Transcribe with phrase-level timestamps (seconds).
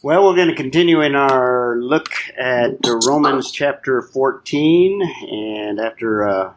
[0.00, 6.54] Well, we're going to continue in our look at Romans chapter 14, and after a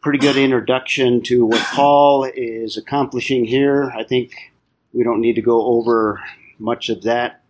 [0.00, 4.32] pretty good introduction to what Paul is accomplishing here, I think
[4.92, 6.20] we don't need to go over
[6.58, 7.44] much of that,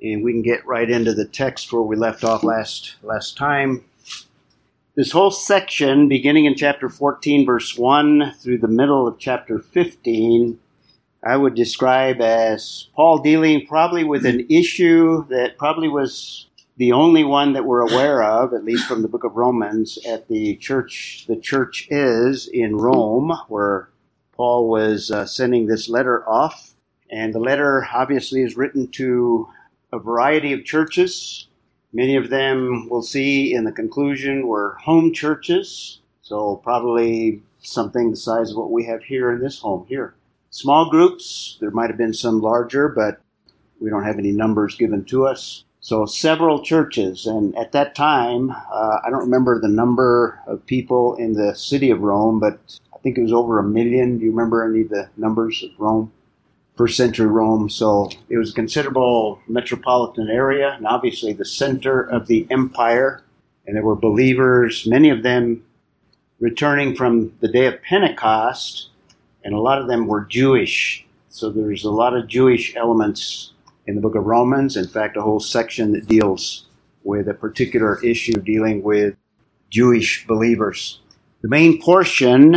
[0.00, 3.84] and we can get right into the text where we left off last last time.
[4.94, 10.60] This whole section, beginning in chapter 14, verse 1 through the middle of chapter 15,
[11.26, 17.24] I would describe as Paul dealing probably with an issue that probably was the only
[17.24, 21.24] one that we're aware of, at least from the book of Romans, at the church
[21.26, 23.88] the church is in Rome, where
[24.36, 26.74] Paul was uh, sending this letter off.
[27.10, 29.48] And the letter obviously is written to
[29.92, 31.48] a variety of churches.
[31.92, 38.16] Many of them we'll see in the conclusion were home churches, so probably something the
[38.16, 40.14] size of what we have here in this home here
[40.56, 41.58] small groups.
[41.60, 43.20] There might have been some larger, but
[43.78, 45.64] we don't have any numbers given to us.
[45.80, 51.14] So several churches, and at that time, uh, I don't remember the number of people
[51.16, 52.58] in the city of Rome, but
[52.92, 54.18] I think it was over a million.
[54.18, 56.10] Do you remember any of the numbers of Rome?
[56.74, 57.70] First century Rome.
[57.70, 63.22] So it was a considerable metropolitan area, and obviously the center of the empire.
[63.66, 65.64] And there were believers, many of them
[66.40, 68.90] returning from the day of Pentecost
[69.46, 71.06] and a lot of them were Jewish.
[71.28, 73.52] So there's a lot of Jewish elements
[73.86, 74.76] in the book of Romans.
[74.76, 76.66] In fact, a whole section that deals
[77.04, 79.14] with a particular issue dealing with
[79.70, 81.00] Jewish believers.
[81.42, 82.56] The main portion,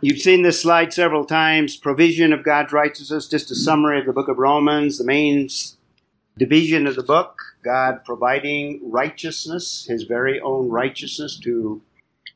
[0.00, 4.14] you've seen this slide several times provision of God's righteousness, just a summary of the
[4.14, 4.96] book of Romans.
[4.96, 5.50] The main
[6.38, 11.82] division of the book, God providing righteousness, his very own righteousness to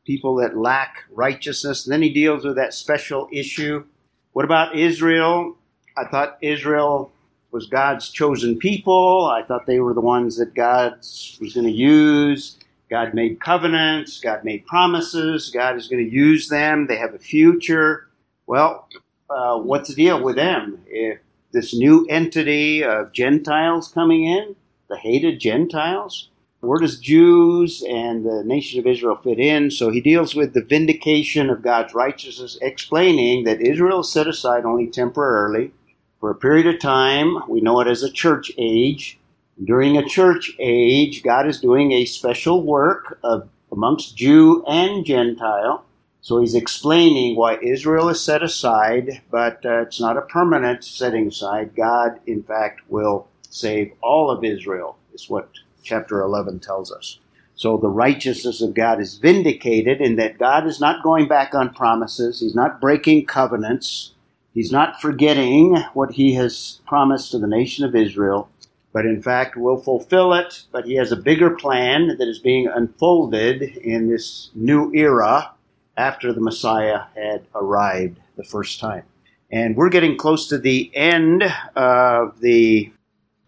[0.09, 1.84] people that lack righteousness.
[1.84, 3.84] And then he deals with that special issue.
[4.33, 5.55] What about Israel?
[5.98, 7.12] I thought Israel
[7.50, 9.27] was God's chosen people.
[9.27, 12.56] I thought they were the ones that God was going to use.
[12.89, 14.19] God made covenants.
[14.19, 15.50] God made promises.
[15.50, 16.87] God is going to use them.
[16.87, 18.09] They have a future.
[18.47, 18.88] Well,
[19.28, 20.81] uh, what's the deal with them?
[20.87, 21.19] If
[21.53, 24.56] this new entity of Gentiles coming in,
[24.88, 29.70] the hated Gentiles, where does Jews and the nation of Israel fit in?
[29.70, 34.64] So he deals with the vindication of God's righteousness, explaining that Israel is set aside
[34.64, 35.70] only temporarily
[36.19, 37.38] for a period of time.
[37.48, 39.19] We know it as a church age.
[39.62, 45.84] During a church age, God is doing a special work of, amongst Jew and Gentile.
[46.20, 51.28] So he's explaining why Israel is set aside, but uh, it's not a permanent setting
[51.28, 51.76] aside.
[51.76, 55.48] God, in fact, will save all of Israel, is what
[55.88, 57.19] chapter 11 tells us.
[57.54, 61.75] So the righteousness of God is vindicated in that God is not going back on
[61.75, 62.38] promises.
[62.38, 64.12] He's not breaking covenants.
[64.54, 68.49] He's not forgetting what he has promised to the nation of Israel,
[68.93, 70.65] but in fact will fulfill it.
[70.71, 75.53] But he has a bigger plan that is being unfolded in this new era
[75.97, 79.03] after the Messiah had arrived the first time.
[79.50, 81.43] And we're getting close to the end
[81.75, 82.93] of the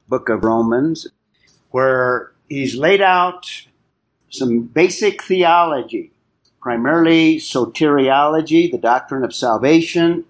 [0.09, 1.07] book of Romans
[1.71, 3.47] where he's laid out
[4.28, 6.12] some basic theology,
[6.61, 10.25] primarily soteriology, the doctrine of salvation,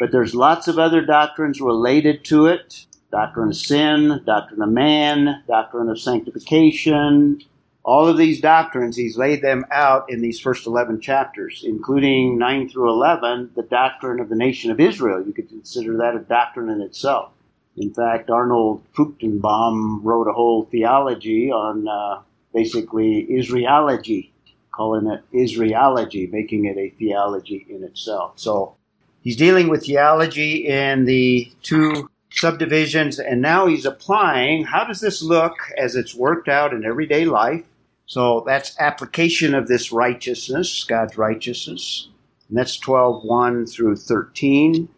[0.00, 5.42] but there's lots of other doctrines related to it doctrine of sin, doctrine of man,
[5.46, 7.40] doctrine of sanctification.
[7.82, 12.68] All of these doctrines, he's laid them out in these first 11 chapters, including 9
[12.68, 15.24] through 11, the doctrine of the nation of Israel.
[15.24, 17.30] You could consider that a doctrine in itself.
[17.76, 22.22] In fact, Arnold Fruchtenbaum wrote a whole theology on uh,
[22.54, 24.30] basically Israelology,
[24.72, 28.32] calling it Israelology, making it a theology in itself.
[28.36, 28.76] So
[29.22, 35.22] he's dealing with theology in the two subdivisions, and now he's applying how does this
[35.22, 37.64] look as it's worked out in everyday life?
[38.06, 42.08] So that's application of this righteousness, God's righteousness.
[42.48, 44.88] And that's 12 1 through 13.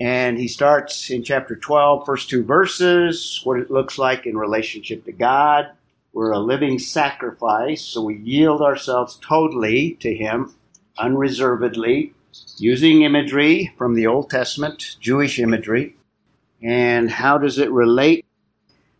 [0.00, 5.04] And he starts in chapter 12, first two verses, what it looks like in relationship
[5.04, 5.70] to God.
[6.14, 10.54] We're a living sacrifice, so we yield ourselves totally to Him,
[10.96, 12.14] unreservedly,
[12.56, 15.96] using imagery from the Old Testament, Jewish imagery.
[16.62, 18.24] And how does it relate?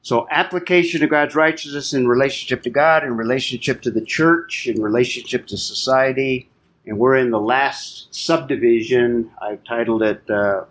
[0.03, 4.83] So, application of God's righteousness in relationship to God, in relationship to the church, in
[4.83, 6.51] relationship to society.
[6.85, 9.31] And we're in the last subdivision.
[9.41, 10.65] I've titled it uh,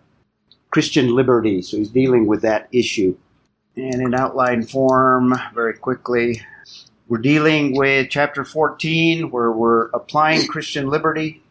[0.73, 1.61] Christian liberty.
[1.61, 3.15] So he's dealing with that issue.
[3.75, 6.41] And in outline form, very quickly,
[7.07, 11.43] we're dealing with chapter 14, where we're applying Christian liberty.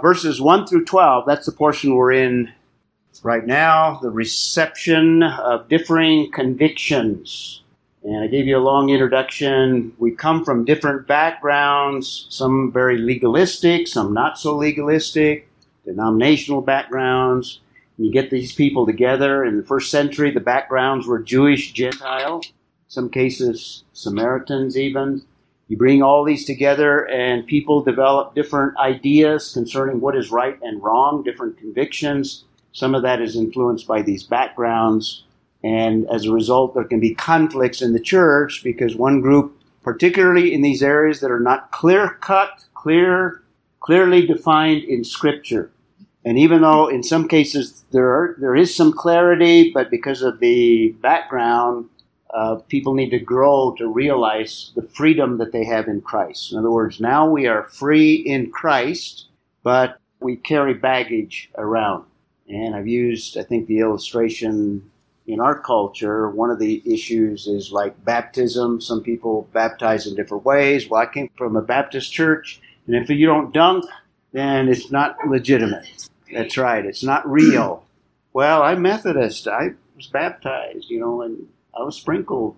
[0.00, 2.50] Verses 1 through 12, that's the portion we're in
[3.22, 7.60] right now the reception of differing convictions.
[8.02, 9.92] And I gave you a long introduction.
[9.98, 15.50] We come from different backgrounds, some very legalistic, some not so legalistic,
[15.84, 17.60] denominational backgrounds.
[17.98, 19.44] You get these people together.
[19.44, 22.42] In the first century, the backgrounds were Jewish, Gentile,
[22.88, 25.22] some cases Samaritans even.
[25.68, 30.82] You bring all these together, and people develop different ideas concerning what is right and
[30.82, 32.44] wrong, different convictions.
[32.72, 35.24] Some of that is influenced by these backgrounds.
[35.64, 40.52] And as a result, there can be conflicts in the church because one group, particularly
[40.52, 43.42] in these areas that are not clear cut, clear,
[43.80, 45.70] clearly defined in Scripture.
[46.24, 50.38] And even though in some cases there are, there is some clarity, but because of
[50.38, 51.88] the background,
[52.32, 56.52] uh, people need to grow to realize the freedom that they have in Christ.
[56.52, 59.26] In other words, now we are free in Christ,
[59.62, 62.04] but we carry baggage around.
[62.48, 64.90] And I've used, I think, the illustration
[65.26, 66.30] in our culture.
[66.30, 68.80] One of the issues is like baptism.
[68.80, 70.88] Some people baptize in different ways.
[70.88, 73.84] Well, I came from a Baptist church, and if you don't dunk,
[74.32, 76.08] then it's not legitimate.
[76.32, 76.84] That's right.
[76.84, 77.84] It's not real.
[78.34, 79.46] Well, I'm Methodist.
[79.46, 81.48] I was baptized, you know, and
[81.78, 82.56] I was sprinkled.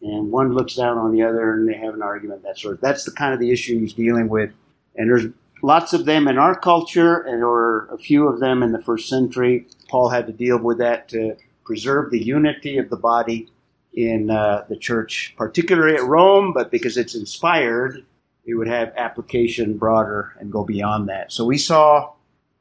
[0.00, 2.44] And one looks down on the other, and they have an argument.
[2.44, 2.74] That sort.
[2.74, 4.50] Of, that's the kind of the issue he's dealing with.
[4.94, 5.32] And there's
[5.64, 9.08] lots of them in our culture, and or a few of them in the first
[9.08, 9.66] century.
[9.88, 13.48] Paul had to deal with that to preserve the unity of the body
[13.94, 18.04] in uh, the church, particularly at Rome, but because it's inspired,
[18.44, 21.32] it would have application broader and go beyond that.
[21.32, 22.12] So we saw,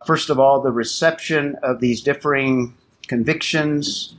[0.06, 2.76] first of all, the reception of these differing
[3.08, 4.16] convictions,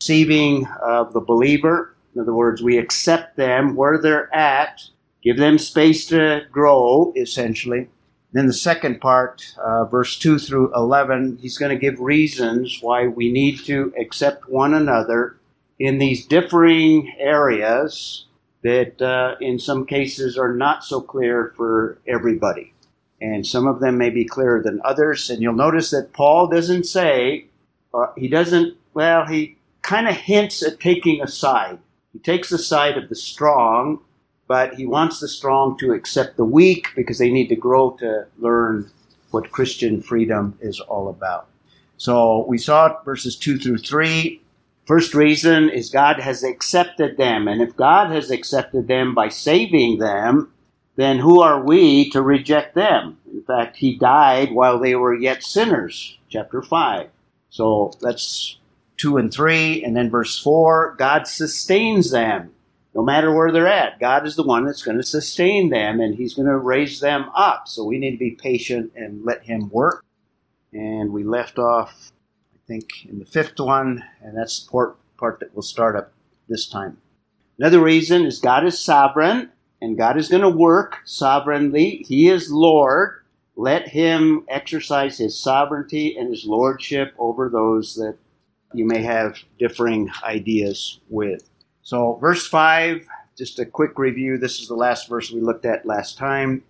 [0.00, 1.94] receiving of the believer.
[2.14, 4.82] In other words, we accept them where they're at,
[5.22, 7.88] give them space to grow, essentially.
[8.32, 13.06] Then the second part, uh, verse 2 through 11, he's going to give reasons why
[13.08, 15.36] we need to accept one another
[15.78, 18.26] in these differing areas
[18.62, 22.69] that uh, in some cases are not so clear for everybody.
[23.20, 25.28] And some of them may be clearer than others.
[25.28, 27.46] And you'll notice that Paul doesn't say,
[27.92, 31.78] uh, he doesn't, well, he kind of hints at taking a side.
[32.12, 34.00] He takes the side of the strong
[34.50, 38.26] but he wants the strong to accept the weak because they need to grow to
[38.36, 38.90] learn
[39.30, 41.46] what Christian freedom is all about.
[41.98, 44.42] So we saw verses 2 through 3.
[44.86, 47.46] First reason is God has accepted them.
[47.46, 50.52] And if God has accepted them by saving them,
[50.96, 53.18] then who are we to reject them?
[53.32, 57.08] In fact, he died while they were yet sinners, chapter 5.
[57.50, 58.58] So that's
[58.98, 59.82] 2 and 3.
[59.84, 62.52] And then verse 4 God sustains them
[62.94, 64.00] no matter where they're at.
[64.00, 67.30] God is the one that's going to sustain them and He's going to raise them
[67.34, 67.68] up.
[67.68, 70.04] So we need to be patient and let Him work.
[70.72, 72.12] And we left off,
[72.54, 76.12] I think, in the fifth one, and that's the part, part that will start up
[76.48, 76.98] this time.
[77.58, 82.04] Another reason is God is sovereign and God is going to work sovereignly.
[82.06, 83.22] He is Lord.
[83.56, 88.16] Let Him exercise His sovereignty and His lordship over those that
[88.72, 91.48] you may have differing ideas with.
[91.82, 93.06] So, verse 5,
[93.36, 94.38] just a quick review.
[94.38, 96.62] This is the last verse we looked at last time.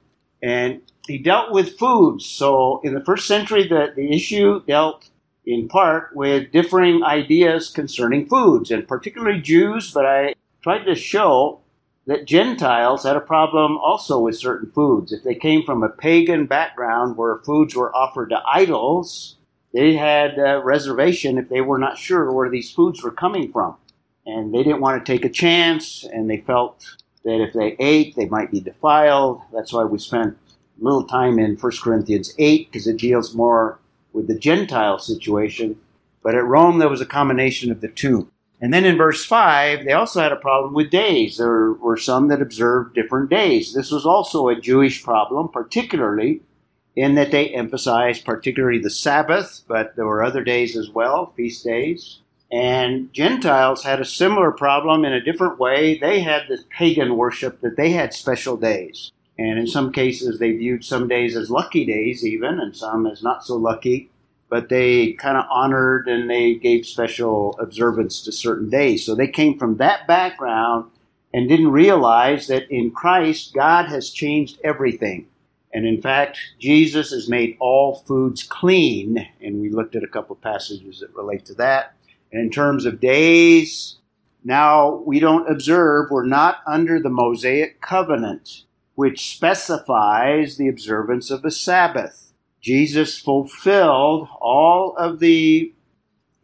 [0.43, 2.25] And he dealt with foods.
[2.25, 5.11] So, in the first century, the, the issue dealt
[5.45, 11.60] in part with differing ideas concerning foods, and particularly Jews, but I tried to show
[12.11, 15.13] that Gentiles had a problem also with certain foods.
[15.13, 19.37] If they came from a pagan background where foods were offered to idols,
[19.73, 23.77] they had a reservation if they were not sure where these foods were coming from
[24.27, 28.17] and they didn't want to take a chance, and they felt that if they ate,
[28.17, 29.43] they might be defiled.
[29.53, 30.37] That's why we spent
[30.81, 33.79] a little time in 1 Corinthians 8, because it deals more
[34.13, 35.79] with the Gentile situation.
[36.25, 38.33] But at Rome, there was a combination of the two.
[38.61, 41.39] And then in verse 5, they also had a problem with days.
[41.39, 43.73] There were some that observed different days.
[43.73, 46.43] This was also a Jewish problem, particularly
[46.95, 51.65] in that they emphasized particularly the Sabbath, but there were other days as well, feast
[51.65, 52.19] days.
[52.53, 55.97] And Gentiles had a similar problem in a different way.
[55.99, 59.13] They had this pagan worship that they had special days.
[59.39, 63.23] And in some cases, they viewed some days as lucky days, even, and some as
[63.23, 64.11] not so lucky.
[64.51, 69.07] But they kind of honored and they gave special observance to certain days.
[69.07, 70.91] So they came from that background
[71.33, 75.29] and didn't realize that in Christ, God has changed everything.
[75.73, 79.25] And in fact, Jesus has made all foods clean.
[79.41, 81.95] And we looked at a couple of passages that relate to that.
[82.33, 83.97] And in terms of days,
[84.45, 88.65] now we don't observe, we're not under the Mosaic covenant,
[88.95, 92.30] which specifies the observance of the Sabbath.
[92.61, 95.73] Jesus fulfilled all of the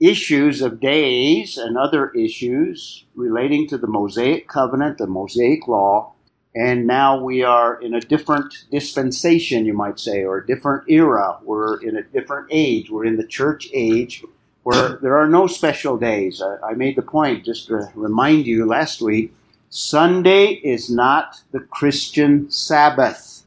[0.00, 6.12] issues of days and other issues relating to the Mosaic covenant, the Mosaic law,
[6.54, 11.38] and now we are in a different dispensation, you might say, or a different era.
[11.42, 12.90] We're in a different age.
[12.90, 14.25] We're in the church age
[14.62, 16.42] where there are no special days.
[16.42, 19.35] I, I made the point just to remind you last week
[19.68, 23.44] Sunday is not the Christian Sabbath.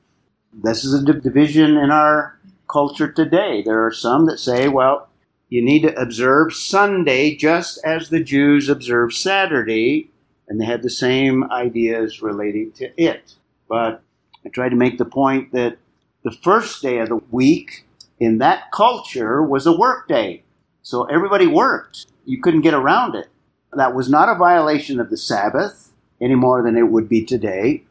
[0.54, 2.39] This is a division in our
[2.70, 3.62] culture today.
[3.62, 5.10] There are some that say, well,
[5.50, 10.12] you need to observe Sunday just as the Jews observe Saturday,
[10.48, 13.36] and they had the same ideas relating to it.
[13.68, 14.02] But
[14.46, 15.78] I tried to make the point that
[16.24, 17.86] the first day of the week
[18.20, 20.44] in that culture was a work day.
[20.82, 22.06] So everybody worked.
[22.26, 23.28] You couldn't get around it.
[23.74, 27.84] That was not a violation of the Sabbath any more than it would be today.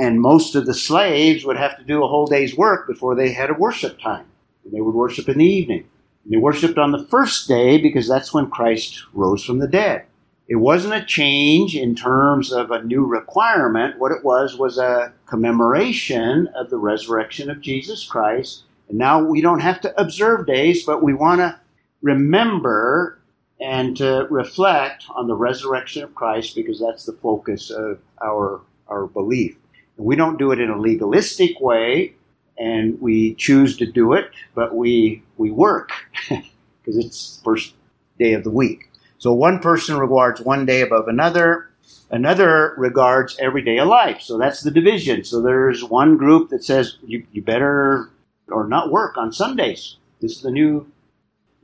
[0.00, 3.32] And most of the slaves would have to do a whole day's work before they
[3.32, 4.24] had a worship time.
[4.64, 5.84] And they would worship in the evening.
[6.24, 10.06] They worshiped on the first day because that's when Christ rose from the dead.
[10.48, 13.98] It wasn't a change in terms of a new requirement.
[13.98, 18.62] What it was was a commemoration of the resurrection of Jesus Christ.
[18.88, 21.60] And now we don't have to observe days, but we want to
[22.00, 23.18] remember
[23.60, 29.06] and to reflect on the resurrection of Christ because that's the focus of our, our
[29.06, 29.56] belief.
[30.00, 32.14] We don't do it in a legalistic way
[32.58, 35.92] and we choose to do it, but we we work
[36.28, 37.74] because it's the first
[38.18, 38.90] day of the week.
[39.18, 41.70] So one person regards one day above another,
[42.10, 44.20] another regards every day of life.
[44.20, 45.24] So that's the division.
[45.24, 48.10] So there's one group that says you, you better
[48.48, 49.96] or not work on Sundays.
[50.20, 50.90] This is the new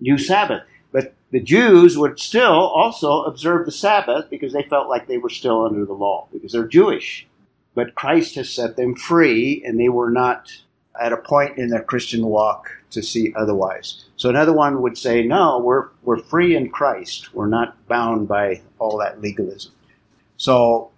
[0.01, 0.63] new Sabbath.
[0.93, 5.31] But the Jews would still also observe the Sabbath because they felt like they were
[5.31, 7.27] still under the law because they're Jewish.
[7.77, 10.51] But Christ has set them free and they were not
[10.99, 14.07] at a point in their Christian walk to see otherwise.
[14.17, 17.35] So another one would say, no, we're, we're free in Christ.
[17.35, 19.73] We're not bound by all that legalism.
[20.39, 20.91] So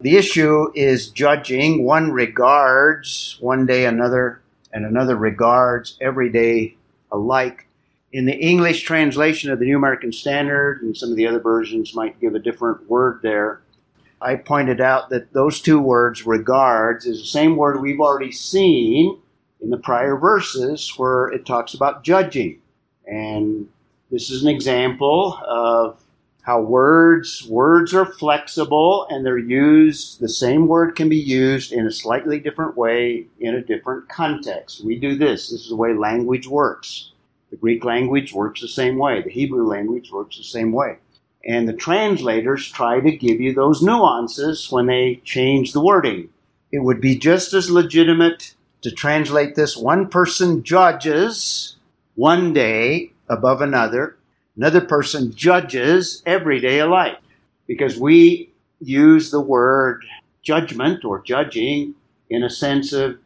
[0.00, 1.84] the issue is judging.
[1.84, 4.42] One regards one day another,
[4.72, 6.76] and another regards every day
[7.12, 7.68] alike.
[8.12, 11.94] In the English translation of the New American Standard, and some of the other versions
[11.94, 13.60] might give a different word there,
[14.20, 19.18] I pointed out that those two words, regards, is the same word we've already seen
[19.60, 22.60] in the prior verses where it talks about judging.
[23.06, 23.68] And
[24.10, 25.98] this is an example of
[26.42, 31.84] how words words are flexible and they're used the same word can be used in
[31.84, 34.84] a slightly different way in a different context.
[34.84, 35.50] We do this.
[35.50, 37.10] This is the way language works.
[37.50, 39.22] The Greek language works the same way.
[39.22, 40.98] The Hebrew language works the same way.
[41.46, 46.28] And the translators try to give you those nuances when they change the wording.
[46.72, 51.76] It would be just as legitimate to translate this, one person judges
[52.14, 54.16] one day above another,
[54.56, 57.18] another person judges every day alike.
[57.66, 58.50] Because we
[58.80, 60.04] use the word
[60.42, 61.94] judgment or judging
[62.30, 63.18] in a sense of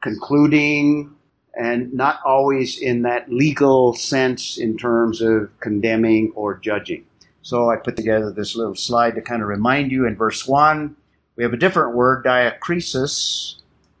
[0.00, 1.14] concluding
[1.54, 7.04] and not always in that legal sense in terms of condemning or judging.
[7.44, 10.96] So I put together this little slide to kind of remind you in verse 1,
[11.36, 13.56] we have a different word, diakrisis,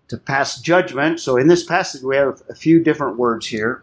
[0.08, 1.20] to pass judgment.
[1.20, 3.82] So in this passage, we have a few different words here.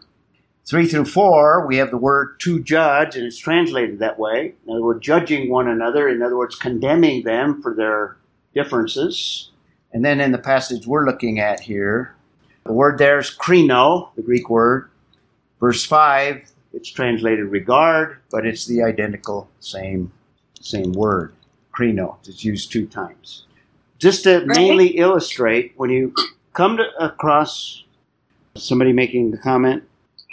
[0.66, 4.56] Three through four, we have the word to judge, and it's translated that way.
[4.66, 8.18] In other words, judging one another, in other words, condemning them for their
[8.56, 9.52] differences.
[9.94, 12.16] And then in the passage we're looking at here,
[12.64, 14.90] the word there is krino, the Greek word.
[15.60, 20.12] Verse 5, it's translated regard, but it's the identical same,
[20.60, 21.34] same word,
[21.74, 22.18] krino.
[22.28, 23.46] It's used two times
[24.02, 24.58] just to right.
[24.58, 26.14] mainly illustrate when you
[26.54, 27.84] come to, across
[28.56, 29.84] somebody making a comment.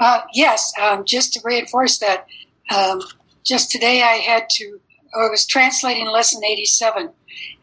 [0.00, 2.26] Uh, yes, um, just to reinforce that,
[2.74, 3.02] um,
[3.44, 4.80] just today I had to,
[5.14, 7.10] I was translating lesson 87,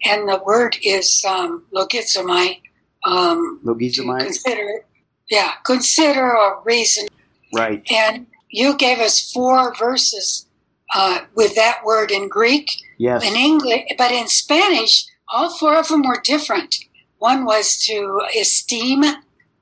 [0.06, 2.62] and the word is um, logizomai.
[3.04, 4.20] Um, logizomai?
[4.20, 4.86] Consider,
[5.30, 7.08] yeah, consider a reason.
[7.52, 7.82] Right.
[7.92, 10.48] And you gave us four verses
[10.96, 12.72] uh, with that word in Greek.
[12.98, 13.24] Yes.
[13.24, 16.78] In English, but in Spanish, all four of them were different.
[17.18, 19.04] One was to esteem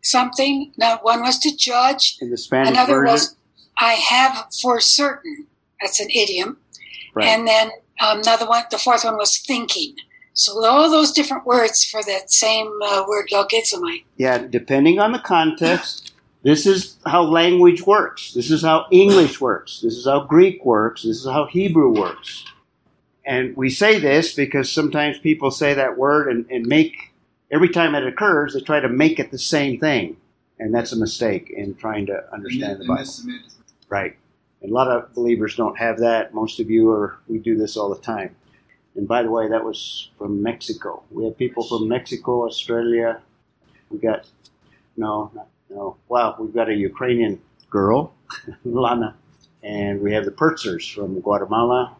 [0.01, 0.71] something.
[0.77, 2.17] No, one was to judge.
[2.21, 3.11] In the Spanish Another version?
[3.11, 3.35] was
[3.77, 5.47] I have for certain.
[5.81, 6.57] That's an idiom.
[7.15, 7.27] Right.
[7.27, 9.95] And then um, another one, the fourth one was thinking.
[10.33, 14.03] So all those different words for that same uh, word, logizomai.
[14.17, 18.33] Yeah, depending on the context, this is how language works.
[18.33, 19.79] This is how English works.
[19.81, 21.03] This is how Greek works.
[21.03, 22.45] This is how Hebrew works.
[23.25, 27.13] And we say this because sometimes people say that word and, and make,
[27.49, 30.17] every time it occurs, they try to make it the same thing.
[30.59, 33.09] And that's a mistake in trying to understand the Bible.
[33.87, 34.17] Right.
[34.61, 36.33] And a lot of believers don't have that.
[36.33, 38.35] Most of you are, we do this all the time.
[38.95, 41.03] And by the way, that was from Mexico.
[41.09, 43.21] We have people from Mexico, Australia.
[43.89, 44.27] We got,
[44.97, 45.97] no, not, no.
[46.07, 48.13] Wow, we've got a Ukrainian girl,
[48.65, 49.15] Lana.
[49.61, 51.95] And we have the Pertzers from Guatemala.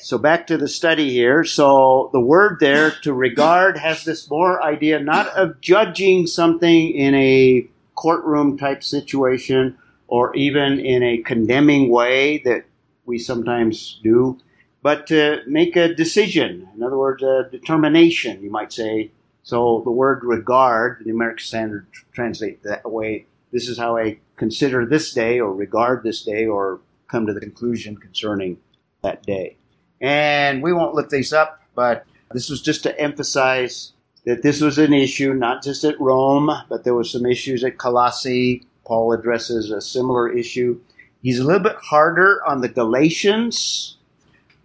[0.00, 1.42] So back to the study here.
[1.42, 7.14] So the word there, to regard, has this more idea not of judging something in
[7.16, 7.66] a
[7.96, 9.76] courtroom type situation
[10.06, 12.64] or even in a condemning way that
[13.06, 14.38] we sometimes do,
[14.82, 16.68] but to make a decision.
[16.76, 19.10] In other words, a determination, you might say.
[19.48, 23.24] So the word regard, the American Standard translate that way.
[23.50, 27.40] This is how I consider this day or regard this day or come to the
[27.40, 28.58] conclusion concerning
[29.02, 29.56] that day.
[30.02, 33.94] And we won't look these up, but this was just to emphasize
[34.26, 37.78] that this was an issue, not just at Rome, but there were some issues at
[37.78, 38.66] Colossae.
[38.84, 40.78] Paul addresses a similar issue.
[41.22, 43.96] He's a little bit harder on the Galatians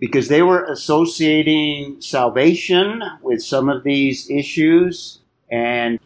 [0.04, 5.20] because they were associating salvation with some of these issues,
[5.50, 5.98] and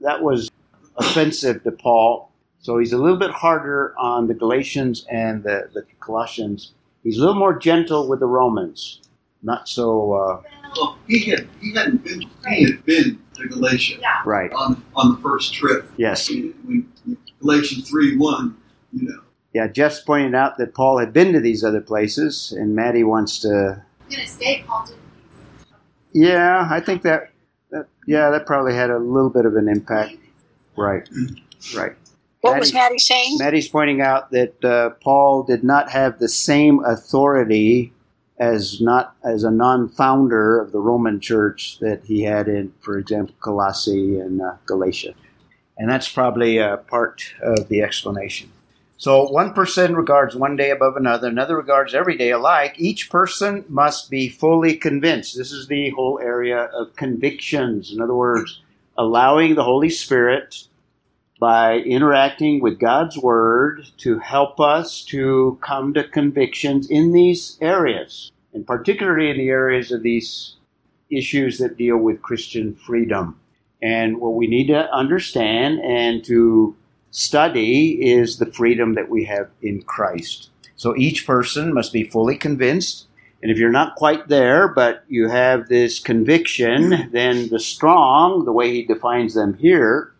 [0.00, 0.50] that was
[0.96, 2.32] offensive to Paul.
[2.60, 6.72] So he's a little bit harder on the Galatians and the, the Colossians.
[7.02, 9.02] He's a little more gentle with the Romans,
[9.42, 10.14] not so.
[10.14, 10.42] Uh,
[10.74, 14.22] well, he had he hadn't been he had been to Galatia Yeah.
[14.24, 14.50] right.
[14.54, 15.86] on on the first trip.
[15.98, 16.30] Yes.
[16.30, 16.88] When
[17.42, 18.56] Galatians three one,
[18.94, 19.20] you know,
[19.54, 19.68] Yeah.
[19.68, 23.82] Jeff's pointed out that Paul had been to these other places, and Maddie wants to.
[24.02, 24.96] I'm gonna say Paul did
[26.12, 27.30] Yeah, I think that.
[27.70, 30.16] that yeah, that probably had a little bit of an impact.
[30.76, 31.08] Right.
[31.74, 31.92] Right.
[32.42, 33.38] What was Maddie- Maddie saying?
[33.38, 37.92] Maddie's pointing out that uh, Paul did not have the same authority
[38.38, 43.34] as not as a non-founder of the Roman Church that he had in, for example,
[43.40, 45.14] Colossae and uh, Galatia,
[45.78, 48.50] and that's probably uh, part of the explanation.
[49.04, 52.76] So one person regards one day above another, another regards every day alike.
[52.78, 55.36] Each person must be fully convinced.
[55.36, 57.92] This is the whole area of convictions.
[57.92, 58.62] In other words,
[58.96, 60.68] allowing the Holy Spirit
[61.38, 68.32] by interacting with God's Word to help us to come to convictions in these areas,
[68.54, 70.56] and particularly in the areas of these
[71.10, 73.38] issues that deal with Christian freedom.
[73.82, 76.74] And what we need to understand and to
[77.14, 80.50] study is the freedom that we have in Christ.
[80.74, 83.06] So each person must be fully convinced.
[83.40, 88.52] And if you're not quite there, but you have this conviction, then the strong, the
[88.52, 90.12] way he defines them here,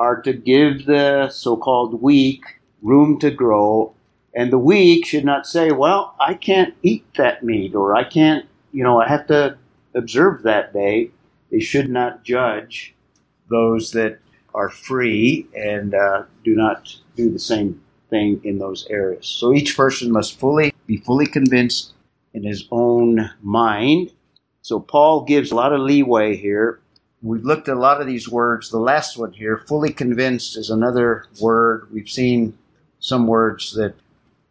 [0.00, 2.42] are to give the so called weak
[2.82, 3.94] room to grow.
[4.34, 8.44] And the weak should not say, well, I can't eat that meat, or I can't,
[8.72, 9.56] you know, I have to
[9.94, 11.10] observe that day.
[11.52, 12.94] They should not judge
[13.48, 14.18] those that
[14.54, 19.26] are free and uh, do not do the same thing in those areas.
[19.26, 21.92] So each person must fully be fully convinced
[22.34, 24.12] in his own mind.
[24.62, 26.80] So Paul gives a lot of leeway here
[27.22, 28.70] We've looked at a lot of these words.
[28.70, 31.88] The last one here, fully convinced, is another word.
[31.92, 32.56] We've seen
[32.98, 33.94] some words that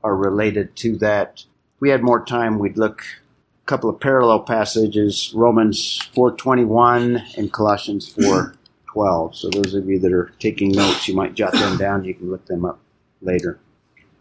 [0.03, 1.45] are related to that.
[1.75, 7.51] If we had more time, we'd look a couple of parallel passages, Romans 4:21 and
[7.51, 8.07] Colossians
[8.93, 9.35] 4:12.
[9.35, 12.03] So those of you that are taking notes, you might jot them down.
[12.03, 12.79] You can look them up
[13.21, 13.59] later.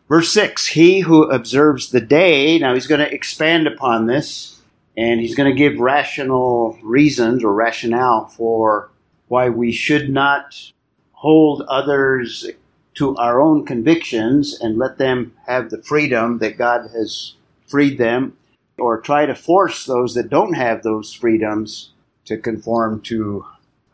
[0.08, 4.60] Verse 6, he who observes the day, now he's going to expand upon this
[4.96, 8.90] and he's going to give rational reasons or rationale for
[9.28, 10.72] why we should not
[11.12, 12.48] hold others
[12.94, 17.34] to our own convictions and let them have the freedom that God has
[17.66, 18.36] freed them,
[18.78, 21.90] or try to force those that don't have those freedoms
[22.24, 23.44] to conform to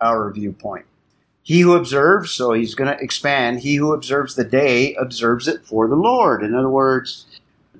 [0.04, 0.86] our viewpoint.
[1.42, 5.66] He who observes, so he's going to expand, he who observes the day observes it
[5.66, 6.42] for the Lord.
[6.42, 7.26] In other words,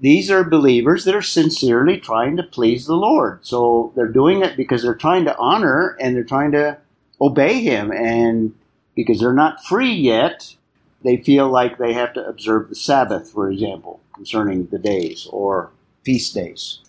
[0.01, 3.39] these are believers that are sincerely trying to please the Lord.
[3.43, 6.77] So they're doing it because they're trying to honor and they're trying to
[7.21, 7.91] obey Him.
[7.91, 8.55] And
[8.95, 10.57] because they're not free yet,
[11.03, 15.71] they feel like they have to observe the Sabbath, for example, concerning the days or
[16.05, 16.81] feast days.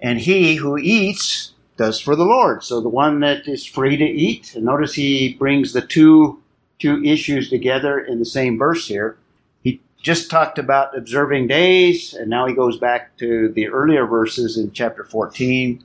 [0.00, 2.62] And he who eats does for the Lord.
[2.62, 6.42] So the one that is free to eat, notice he brings the two
[6.78, 9.16] two issues together in the same verse here.
[9.62, 14.56] He just talked about observing days, and now he goes back to the earlier verses
[14.56, 15.82] in chapter 14,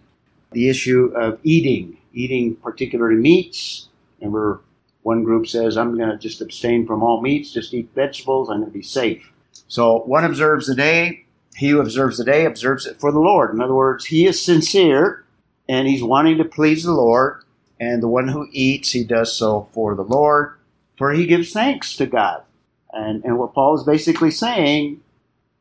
[0.51, 3.87] the issue of eating, eating particularly meats.
[4.19, 4.61] Remember,
[5.01, 8.59] one group says, I'm going to just abstain from all meats, just eat vegetables, I'm
[8.59, 9.31] going to be safe.
[9.67, 11.25] So one observes the day,
[11.55, 13.53] he who observes the day observes it for the Lord.
[13.53, 15.22] In other words, he is sincere
[15.67, 17.43] and he's wanting to please the Lord,
[17.79, 20.57] and the one who eats, he does so for the Lord,
[20.97, 22.43] for he gives thanks to God.
[22.91, 25.01] And, and what Paul is basically saying,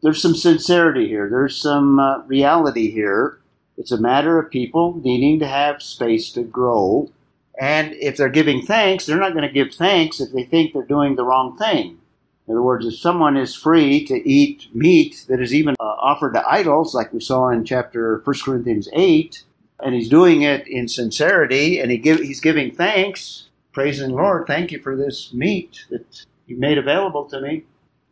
[0.03, 1.29] there's some sincerity here.
[1.31, 3.39] There's some uh, reality here.
[3.79, 7.11] It's a matter of people needing to have space to grow.
[7.59, 10.83] And if they're giving thanks, they're not going to give thanks if they think they're
[10.83, 11.99] doing the wrong thing.
[12.47, 16.35] In other words, if someone is free to eat meat that is even uh, offered
[16.35, 19.45] to idols, like we saw in chapter 1 Corinthians 8,
[19.83, 24.47] and he's doing it in sincerity and he give, he's giving thanks, praising the Lord,
[24.47, 27.65] thank you for this meat that you made available to me,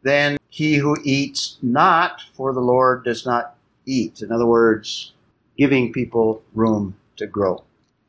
[0.03, 3.57] then he who eats not for the Lord does not
[3.87, 4.23] eat.
[4.23, 5.13] In other words,
[5.57, 7.63] giving people room to grow.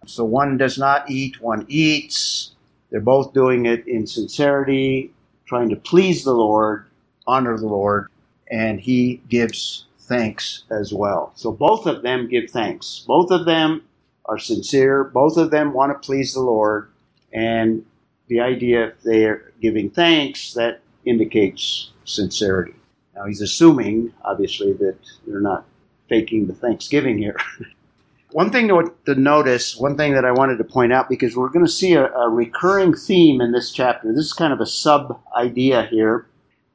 [0.05, 2.51] So one does not eat, one eats.
[2.89, 5.13] They're both doing it in sincerity,
[5.45, 6.85] trying to please the Lord,
[7.27, 8.09] honor the Lord,
[8.49, 11.31] and he gives thanks as well.
[11.35, 13.03] So both of them give thanks.
[13.07, 13.83] Both of them
[14.25, 15.05] are sincere.
[15.05, 16.91] Both of them want to please the Lord.
[17.33, 17.85] And
[18.27, 22.75] the idea if they're giving thanks, that indicates sincerity.
[23.15, 25.65] Now he's assuming, obviously, that they're not
[26.09, 27.37] faking the Thanksgiving here.
[28.31, 31.49] one thing to, to, notice, one thing that I wanted to point out, because we're
[31.49, 34.11] going to see a, a recurring theme in this chapter.
[34.13, 36.25] This is kind of a sub idea here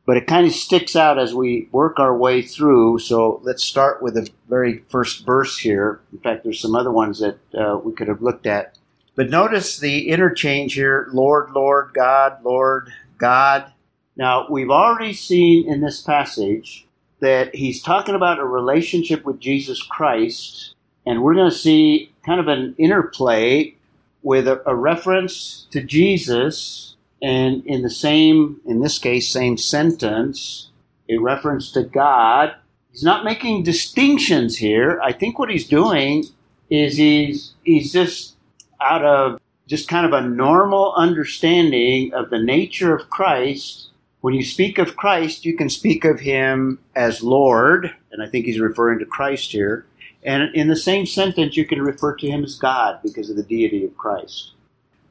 [0.07, 3.01] but it kind of sticks out as we work our way through.
[3.01, 6.01] So let's start with the very first verse here.
[6.13, 8.79] In fact, there's some other ones that uh, we could have looked at.
[9.17, 13.73] But notice the interchange here Lord, Lord, God, Lord, God.
[14.17, 16.87] Now, we've already seen in this passage
[17.21, 22.39] that he's talking about a relationship with Jesus Christ, and we're going to see kind
[22.41, 23.75] of an interplay
[24.23, 30.69] with a, a reference to Jesus and in the same, in this case, same sentence,
[31.09, 32.55] a reference to God.
[32.91, 35.01] He's not making distinctions here.
[35.03, 36.25] I think what he's doing
[36.71, 38.35] is he's he's just
[38.81, 43.89] out of just kind of a normal understanding of the nature of Christ.
[44.21, 48.47] When you speak of Christ, you can speak of him as Lord, and I think
[48.47, 49.87] he's referring to Christ here.
[50.23, 53.43] And in the same sentence, you can refer to him as God because of the
[53.45, 54.53] deity of Christ.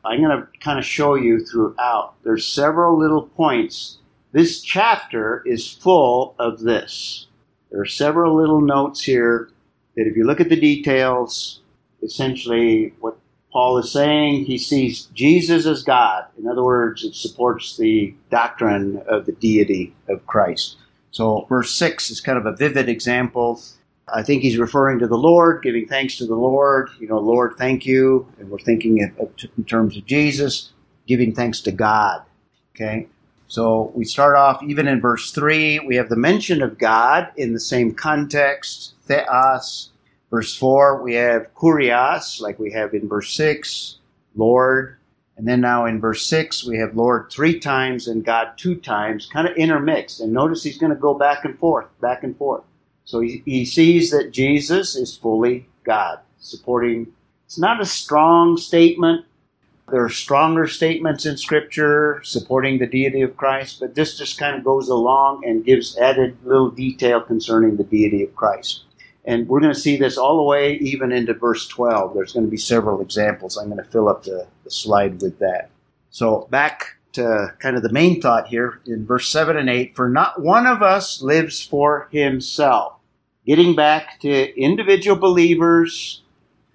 [0.05, 2.13] I'm going to kind of show you throughout.
[2.23, 3.97] There's several little points.
[4.31, 7.27] This chapter is full of this.
[7.71, 9.49] There are several little notes here
[9.95, 11.61] that if you look at the details,
[12.03, 13.17] essentially what
[13.51, 16.25] Paul is saying, he sees Jesus as God.
[16.37, 20.75] In other words, it supports the doctrine of the deity of Christ.
[21.11, 23.61] So verse 6 is kind of a vivid example
[24.07, 26.89] I think he's referring to the Lord, giving thanks to the Lord.
[26.99, 28.27] You know, Lord, thank you.
[28.39, 30.71] And we're thinking in terms of Jesus,
[31.07, 32.21] giving thanks to God.
[32.75, 33.07] Okay?
[33.47, 37.53] So we start off even in verse 3, we have the mention of God in
[37.53, 39.91] the same context, theos.
[40.31, 43.97] Verse 4, we have kurios, like we have in verse 6,
[44.35, 44.97] Lord.
[45.37, 49.29] And then now in verse 6, we have Lord three times and God two times,
[49.31, 50.19] kind of intermixed.
[50.21, 52.63] And notice he's going to go back and forth, back and forth.
[53.05, 57.07] So he, he sees that Jesus is fully God, supporting.
[57.45, 59.25] It's not a strong statement.
[59.91, 64.55] There are stronger statements in Scripture supporting the deity of Christ, but this just kind
[64.55, 68.81] of goes along and gives added little detail concerning the deity of Christ.
[69.25, 72.15] And we're going to see this all the way even into verse 12.
[72.15, 73.57] There's going to be several examples.
[73.57, 75.69] I'm going to fill up the, the slide with that.
[76.09, 80.09] So back to kind of the main thought here in verse 7 and 8 For
[80.09, 82.93] not one of us lives for himself
[83.45, 86.21] getting back to individual believers.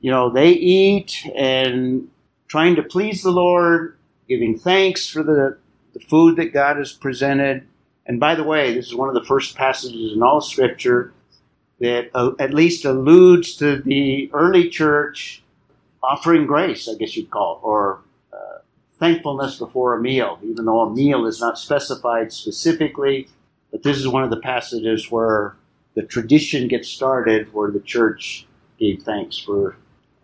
[0.01, 2.09] You know, they eat and
[2.49, 3.97] trying to please the Lord,
[4.29, 5.59] giving thanks for the,
[5.93, 7.67] the food that God has presented.
[8.07, 11.13] And by the way, this is one of the first passages in all Scripture
[11.81, 15.43] that uh, at least alludes to the early church
[16.03, 17.99] offering grace, I guess you'd call it, or uh,
[19.01, 23.29] thankfulness before a meal, even though a meal is not specified specifically.
[23.73, 25.57] But this is one of the passages where
[25.95, 28.47] the tradition gets started where the church
[28.79, 29.77] gave thanks for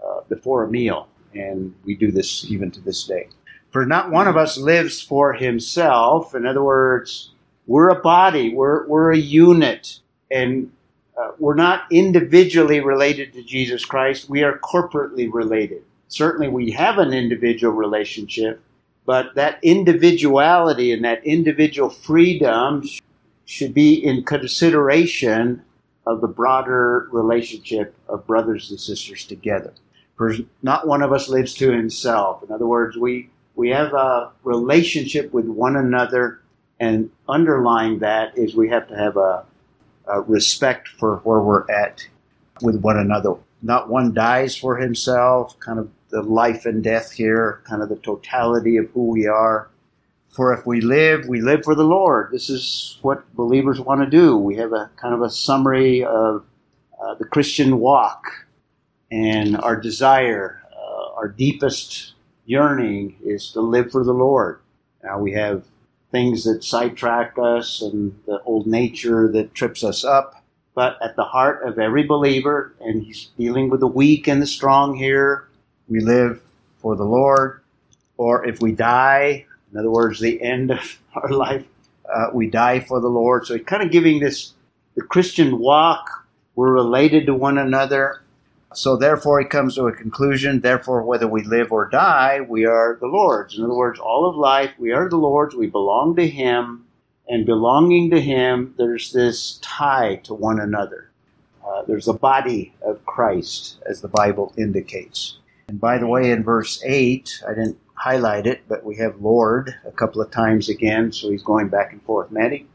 [0.05, 3.29] uh, before a meal, and we do this even to this day.
[3.71, 6.35] For not one of us lives for himself.
[6.35, 7.33] In other words,
[7.67, 9.99] we're a body, we're, we're a unit,
[10.31, 10.73] and
[11.19, 14.31] uh, we're not individually related to Jesus Christ.
[14.31, 15.83] We are corporately related.
[16.09, 18.61] Certainly, we have an individual relationship,
[19.05, 22.83] but that individuality and that individual freedom
[23.45, 25.63] should be in consideration
[26.07, 29.73] of the broader relationship of brothers and sisters together.
[30.17, 32.43] For not one of us lives to himself.
[32.43, 36.41] In other words, we, we have a relationship with one another,
[36.81, 39.45] and underlying that is we have to have a,
[40.07, 42.07] a respect for where we're at
[42.63, 43.35] with one another.
[43.67, 47.97] Not one dies for himself, kind of the life and death here, kind of the
[47.97, 49.69] totality of who we are.
[50.29, 52.31] For if we live, we live for the Lord.
[52.31, 54.37] This is what believers want to do.
[54.37, 56.45] We have a kind of a summary of
[57.03, 58.47] uh, the Christian walk
[59.11, 64.61] and our desire, uh, our deepest yearning is to live for the Lord.
[65.03, 65.65] Now we have
[66.13, 70.36] things that sidetrack us and the old nature that trips us up.
[70.77, 74.47] But at the heart of every believer, and he's dealing with the weak and the
[74.47, 75.49] strong here,
[75.89, 76.43] we live
[76.77, 77.63] for the Lord.
[78.19, 81.67] Or if we die, in other words, the end of our life,
[82.15, 83.47] uh, we die for the Lord.
[83.47, 84.53] So he's kind of giving this
[84.97, 86.27] the Christian walk.
[86.55, 88.23] We're related to one another.
[88.75, 90.61] So therefore, he comes to a conclusion.
[90.61, 93.57] Therefore, whether we live or die, we are the Lord's.
[93.57, 95.55] In other words, all of life, we are the Lord's.
[95.55, 96.86] We belong to Him,
[97.29, 101.11] and belonging to Him, there's this tie to one another.
[101.67, 105.39] Uh, there's a body of Christ, as the Bible indicates.
[105.69, 109.75] And by the way, in verse eight, I didn't highlight it, but we have Lord
[109.85, 112.31] a couple of times again, so he's going back and forth.
[112.31, 112.67] Maddie.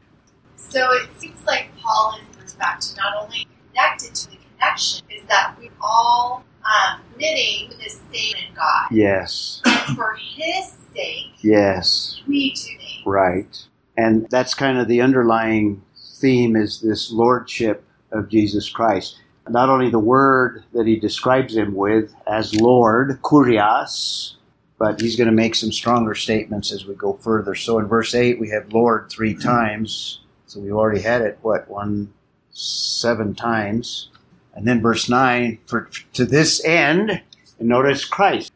[0.56, 5.06] So it seems like Paul is in fact to not only connected to the connection
[5.10, 8.88] is that we all um, knitting the same in God.
[8.90, 9.62] Yes.
[9.64, 13.06] And for His sake, yes, we do things.
[13.06, 13.64] Right.
[13.96, 15.82] And that's kind of the underlying
[16.16, 19.18] theme is this lordship of Jesus Christ.
[19.48, 24.34] Not only the word that he describes him with as Lord, kurios,
[24.78, 27.54] but he's going to make some stronger statements as we go further.
[27.54, 30.20] So in verse 8, we have Lord three times.
[30.46, 32.12] So we've already had it, what, one,
[32.52, 34.08] seven times.
[34.54, 37.22] And then verse 9, for to this end,
[37.58, 38.52] and notice Christ.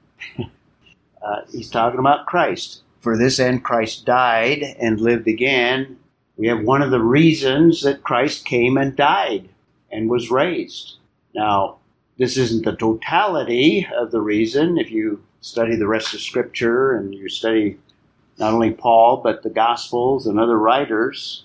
[1.23, 2.83] uh, he's talking about Christ.
[3.07, 5.97] For this end, Christ died and lived again.
[6.37, 9.49] We have one of the reasons that Christ came and died
[9.93, 10.97] and was raised.
[11.33, 11.77] Now,
[12.19, 14.77] this isn't the totality of the reason.
[14.77, 17.79] If you study the rest of Scripture and you study
[18.39, 21.45] not only Paul, but the Gospels and other writers,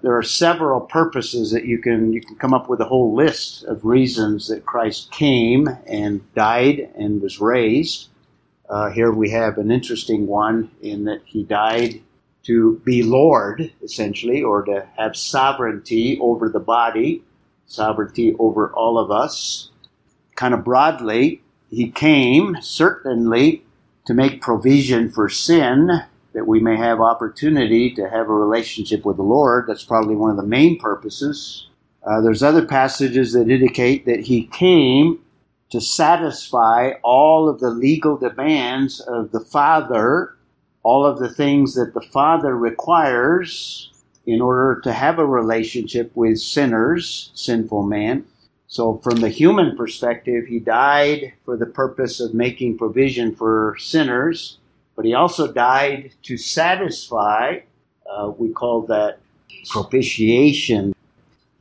[0.00, 3.62] there are several purposes that you can you can come up with a whole list
[3.64, 8.08] of reasons that Christ came and died and was raised.
[8.74, 12.02] Uh, here we have an interesting one in that he died
[12.42, 17.22] to be Lord, essentially, or to have sovereignty over the body,
[17.66, 19.70] sovereignty over all of us.
[20.34, 23.62] Kind of broadly, he came certainly
[24.06, 25.90] to make provision for sin
[26.32, 29.66] that we may have opportunity to have a relationship with the Lord.
[29.68, 31.68] That's probably one of the main purposes.
[32.02, 35.20] Uh, there's other passages that indicate that he came
[35.74, 40.34] to satisfy all of the legal demands of the Father,
[40.82, 43.90] all of the things that the Father requires
[44.26, 48.24] in order to have a relationship with sinners, sinful man.
[48.68, 54.58] So, from the human perspective, he died for the purpose of making provision for sinners
[54.96, 57.60] but he also died to satisfy,
[58.10, 59.18] uh, we call that
[59.68, 60.93] propitiation.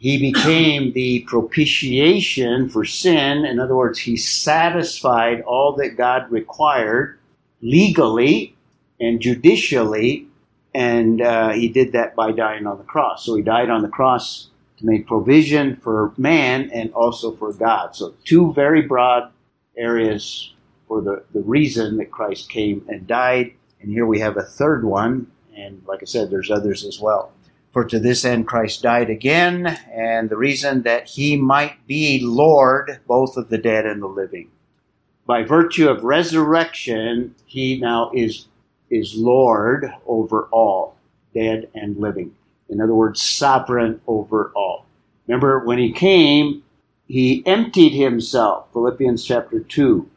[0.03, 3.45] He became the propitiation for sin.
[3.45, 7.19] In other words, he satisfied all that God required
[7.61, 8.53] legally
[8.99, 10.27] and judicially,
[10.75, 13.25] and uh, he did that by dying on the cross.
[13.25, 17.95] So he died on the cross to make provision for man and also for God.
[17.95, 19.31] So, two very broad
[19.77, 20.51] areas
[20.85, 23.53] for the, the reason that Christ came and died.
[23.79, 27.31] And here we have a third one, and like I said, there's others as well.
[27.73, 32.99] For to this end Christ died again, and the reason that he might be Lord
[33.07, 34.49] both of the dead and the living.
[35.25, 38.47] By virtue of resurrection, he now is,
[38.89, 40.97] is Lord over all,
[41.33, 42.35] dead and living.
[42.69, 44.85] In other words, sovereign over all.
[45.27, 46.63] Remember, when he came,
[47.07, 50.09] he emptied himself, Philippians chapter 2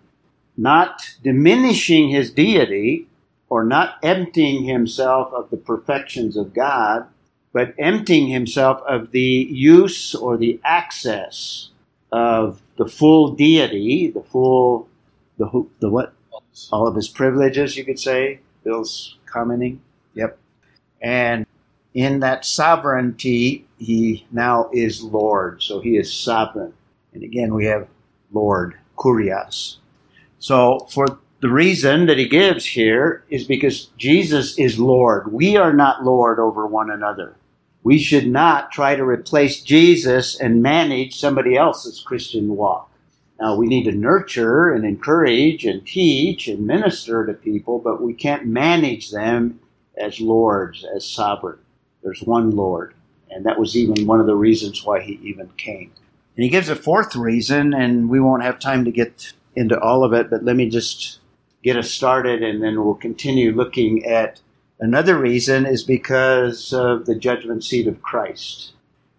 [0.57, 3.07] not diminishing his deity
[3.49, 7.07] or not emptying himself of the perfections of God,
[7.57, 11.71] but emptying himself of the use or the access
[12.13, 14.87] of the full deity, the full,
[15.39, 16.13] the, the what?
[16.71, 18.41] All of his privileges, you could say.
[18.63, 19.81] Bill's commenting.
[20.13, 20.39] Yep.
[21.01, 21.47] And
[21.95, 25.63] in that sovereignty, he now is Lord.
[25.63, 26.75] So he is sovereign.
[27.15, 27.89] And again, we have
[28.35, 29.79] Lord, Kurios.
[30.41, 35.33] So, for the reason that he gives here is because Jesus is Lord.
[35.33, 37.35] We are not Lord over one another.
[37.87, 42.91] We should not try to replace Jesus and manage somebody else's Christian walk.
[43.39, 48.13] Now, we need to nurture and encourage and teach and minister to people, but we
[48.13, 49.61] can't manage them
[49.97, 51.61] as lords, as sovereign.
[52.03, 52.93] There's one Lord.
[53.31, 55.93] And that was even one of the reasons why he even came.
[56.35, 60.03] And he gives a fourth reason, and we won't have time to get into all
[60.03, 61.21] of it, but let me just
[61.63, 64.41] get us started and then we'll continue looking at
[64.79, 68.73] Another reason is because of the judgment seat of Christ.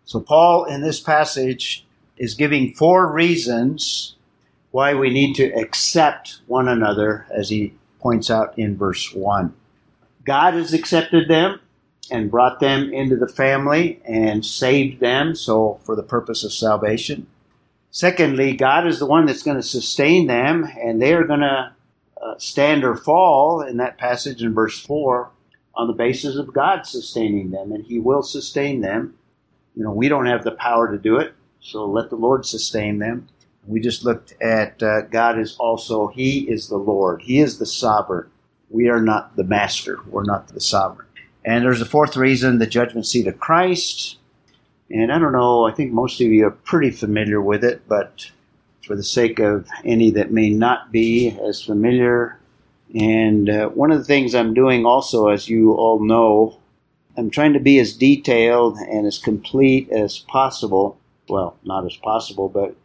[0.05, 4.15] So, Paul in this passage is giving four reasons
[4.71, 9.53] why we need to accept one another, as he points out in verse 1.
[10.23, 11.59] God has accepted them
[12.11, 17.27] and brought them into the family and saved them, so for the purpose of salvation.
[17.89, 21.73] Secondly, God is the one that's going to sustain them, and they are going to
[22.21, 25.31] uh, stand or fall in that passage in verse 4
[25.77, 29.13] on the basis of God sustaining them, and He will sustain them.
[29.75, 32.97] You know, we don't have the power to do it, so let the Lord sustain
[32.97, 33.29] them.
[33.67, 37.65] We just looked at uh, God is also, He is the Lord, He is the
[37.65, 38.29] sovereign.
[38.69, 41.07] We are not the master, we're not the sovereign.
[41.45, 44.17] And there's a fourth reason the judgment seat of Christ.
[44.89, 48.31] And I don't know, I think most of you are pretty familiar with it, but
[48.85, 52.39] for the sake of any that may not be as familiar,
[52.93, 56.59] and uh, one of the things I'm doing also, as you all know,
[57.17, 60.97] I'm trying to be as detailed and as complete as possible.
[61.27, 62.75] Well, not as possible, but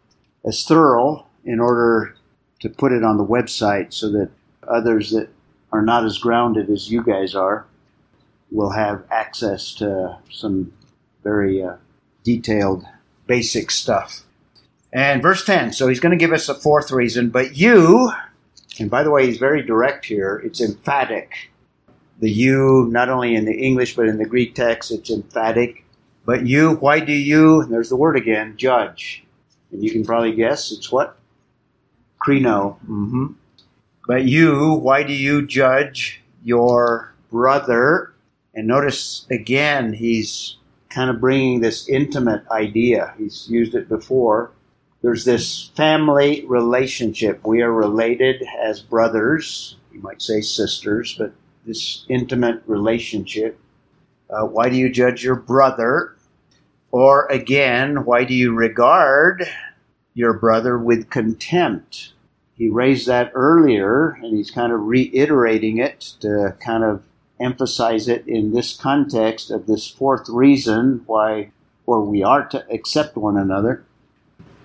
[0.44, 2.16] as thorough in order
[2.60, 4.30] to put it on the website so that
[4.66, 5.28] others that
[5.72, 7.66] are not as grounded as you guys are
[8.50, 10.72] will have access to some
[11.22, 11.76] very uh,
[12.24, 12.84] detailed,
[13.26, 14.22] basic stuff.
[14.92, 18.12] And verse 10, so he's going to give us a fourth reason, but you,
[18.78, 21.50] and by the way, he's very direct here, it's emphatic.
[22.20, 25.84] The you, not only in the English but in the Greek text, it's emphatic.
[26.24, 29.24] But you, why do you, and there's the word again, judge.
[29.72, 31.18] And you can probably guess it's what?
[32.20, 32.76] Krino.
[32.82, 33.26] Mm-hmm.
[34.06, 38.12] But you, why do you judge your brother?
[38.54, 40.56] And notice again, he's
[40.90, 43.14] kind of bringing this intimate idea.
[43.18, 44.52] He's used it before.
[45.02, 47.44] There's this family relationship.
[47.44, 49.76] We are related as brothers.
[49.92, 51.32] You might say sisters, but
[51.66, 53.58] this intimate relationship.
[54.30, 56.16] Uh, why do you judge your brother?
[56.92, 59.44] Or again, why do you regard
[60.14, 62.12] your brother with contempt?
[62.56, 67.02] He raised that earlier, and he's kind of reiterating it to kind of
[67.40, 71.50] emphasize it in this context of this fourth reason why,
[71.86, 73.84] or we are to accept one another.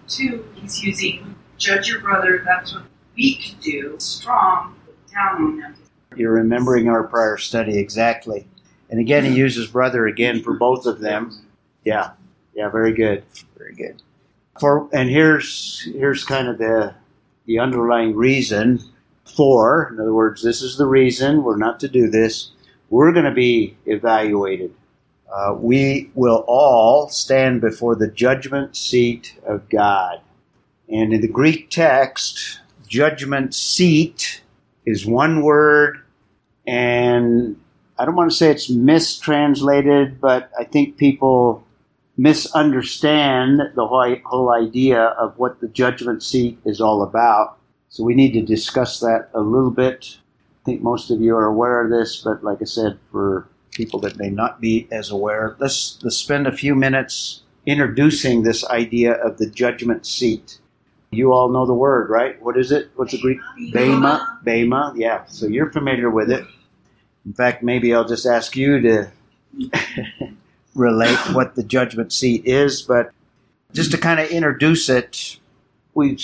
[0.07, 2.83] Two, he's using judge your brother, that's what
[3.15, 4.75] we can do, strong,
[5.11, 5.75] down on them.
[6.15, 8.47] You're remembering our prior study exactly.
[8.89, 11.47] And again, he uses brother again for both of them.
[11.83, 12.11] Yeah,
[12.55, 13.23] yeah, very good,
[13.57, 14.01] very good.
[14.59, 16.95] For and here's here's kind of the
[17.45, 18.81] the underlying reason
[19.25, 19.89] for.
[19.93, 22.51] In other words, this is the reason we're not to do this.
[22.89, 24.73] We're going to be evaluated.
[25.33, 30.21] Uh, we will all stand before the judgment seat of God.
[30.89, 34.41] And in the Greek text, judgment seat
[34.85, 35.99] is one word,
[36.65, 37.59] and
[37.99, 41.65] I don't want to say it's mistranslated, but I think people
[42.17, 47.57] misunderstand the whole, whole idea of what the judgment seat is all about.
[47.89, 50.17] So we need to discuss that a little bit.
[50.61, 53.99] I think most of you are aware of this, but like I said, for people
[53.99, 59.13] that may not be as aware, let's, let's spend a few minutes introducing this idea
[59.13, 60.59] of the judgment seat.
[61.11, 62.41] You all know the word, right?
[62.41, 62.89] What is it?
[62.95, 63.39] What's the Greek?
[63.71, 64.39] Bema.
[64.43, 64.93] Bema.
[64.95, 65.25] Yeah.
[65.25, 66.43] So you're familiar with it.
[67.25, 69.11] In fact, maybe I'll just ask you to
[70.75, 73.11] relate what the judgment seat is, but
[73.73, 75.37] just to kind of introduce it,
[75.93, 76.21] we've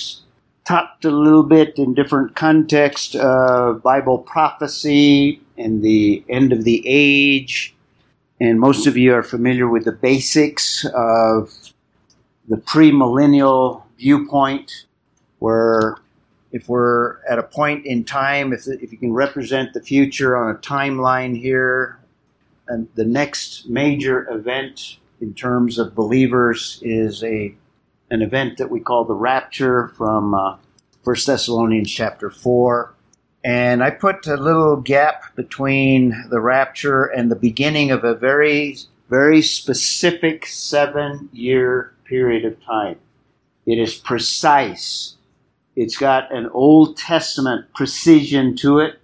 [0.65, 6.63] talked a little bit in different contexts of uh, Bible prophecy and the end of
[6.63, 7.75] the age.
[8.39, 11.53] And most of you are familiar with the basics of
[12.47, 14.85] the premillennial viewpoint,
[15.39, 15.97] where
[16.51, 20.55] if we're at a point in time, if, if you can represent the future on
[20.55, 21.99] a timeline here,
[22.67, 27.53] and the next major event in terms of believers is a
[28.09, 30.55] an event that we call the rapture from uh,
[31.03, 32.93] 1 Thessalonians chapter 4.
[33.43, 38.77] And I put a little gap between the rapture and the beginning of a very,
[39.09, 42.97] very specific seven year period of time.
[43.65, 45.15] It is precise.
[45.75, 48.99] It's got an Old Testament precision to it.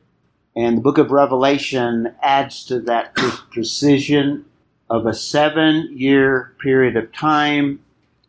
[0.56, 3.16] And the book of Revelation adds to that
[3.52, 4.46] precision
[4.90, 7.82] of a seven year period of time.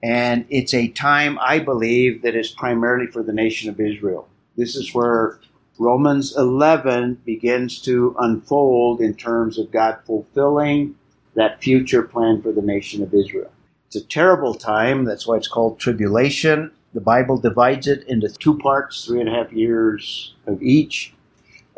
[0.02, 4.28] And it's a time, I believe, that is primarily for the nation of Israel.
[4.56, 5.38] This is where
[5.80, 10.94] Romans 11 begins to unfold in terms of God fulfilling
[11.34, 13.50] that future plan for the nation of Israel.
[13.86, 15.04] It's a terrible time.
[15.04, 16.70] That's why it's called tribulation.
[16.94, 21.14] The Bible divides it into two parts, three and a half years of each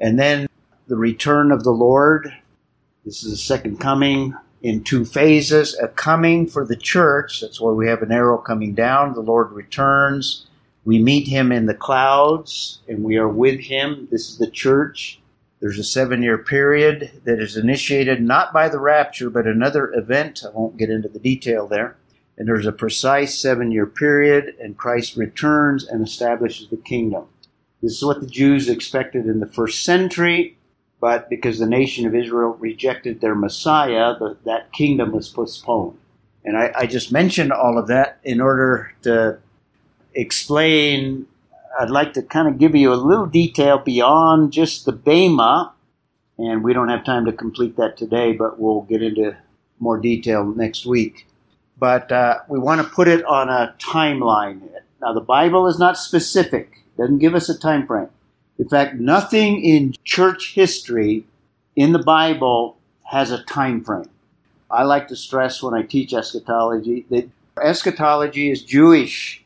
[0.02, 0.48] and then
[0.88, 2.34] the return of the Lord
[3.04, 7.40] This is the second coming in two phases a coming for the church.
[7.40, 9.14] That's why we have an arrow coming down.
[9.14, 10.46] The Lord returns.
[10.84, 14.08] We meet him in the clouds and we are with him.
[14.10, 15.20] This is the church.
[15.60, 20.42] There's a seven year period that is initiated not by the rapture, but another event.
[20.44, 21.96] I won't get into the detail there.
[22.36, 27.26] And there's a precise seven year period, and Christ returns and establishes the kingdom.
[27.80, 30.56] This is what the Jews expected in the first century,
[31.00, 35.98] but because the nation of Israel rejected their Messiah, the, that kingdom was postponed.
[36.44, 39.38] And I, I just mentioned all of that in order to
[40.14, 41.26] explain.
[41.78, 45.72] I'd like to kind of give you a little detail beyond just the Bema,
[46.38, 49.36] and we don't have time to complete that today, but we'll get into
[49.80, 51.26] more detail next week.
[51.78, 54.60] But uh, we want to put it on a timeline.
[55.00, 58.08] Now, the Bible is not specific; doesn't give us a time frame.
[58.58, 61.24] In fact, nothing in church history
[61.74, 64.08] in the Bible has a time frame.
[64.70, 67.28] I like to stress when I teach eschatology that
[67.60, 69.41] eschatology is Jewish,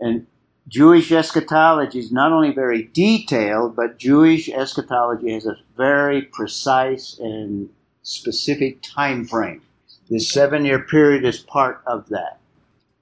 [0.00, 0.26] and
[0.68, 7.70] Jewish eschatology is not only very detailed, but Jewish eschatology has a very precise and
[8.02, 9.62] specific time frame.
[10.10, 12.38] This seven year period is part of that.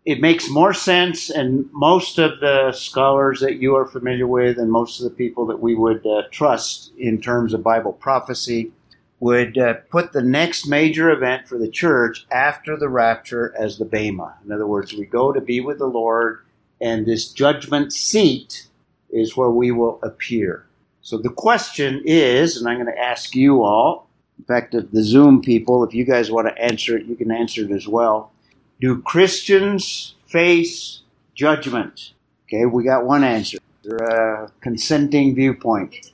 [0.04, 4.70] It makes more sense, and most of the scholars that you are familiar with, and
[4.70, 8.70] most of the people that we would uh, trust in terms of Bible prophecy,
[9.18, 13.84] would uh, put the next major event for the church after the rapture as the
[13.84, 14.36] Bema.
[14.44, 16.44] In other words, we go to be with the Lord,
[16.80, 18.66] and this judgment seat
[19.10, 20.66] is where we will appear.
[21.00, 24.08] So the question is, and I'm going to ask you all,
[24.38, 27.62] in fact, the Zoom people, if you guys want to answer it, you can answer
[27.62, 28.32] it as well.
[28.80, 31.00] Do Christians face
[31.34, 32.12] judgment?
[32.46, 33.58] Okay, we got one answer.
[33.88, 36.12] A uh, consenting viewpoint.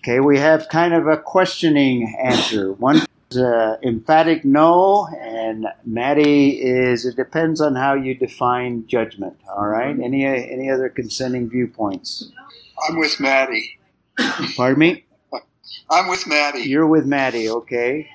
[0.00, 2.72] Okay, we have kind of a questioning answer.
[2.74, 3.02] One
[3.34, 9.36] is a emphatic no, and Maddie is it depends on how you define judgment.
[9.48, 9.98] All right.
[9.98, 12.30] Any any other consenting viewpoints?
[12.88, 13.78] I'm with Maddie.
[14.56, 15.04] Pardon me.
[15.90, 16.62] I'm with Maddie.
[16.62, 17.48] You're with Maddie.
[17.48, 18.08] Okay.